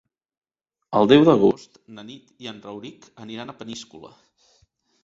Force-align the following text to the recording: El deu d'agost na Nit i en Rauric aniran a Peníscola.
El 0.99 1.09
deu 1.11 1.25
d'agost 1.27 1.77
na 1.99 2.07
Nit 2.09 2.35
i 2.47 2.51
en 2.55 2.61
Rauric 2.67 3.07
aniran 3.29 3.55
a 3.55 3.57
Peníscola. 3.63 4.15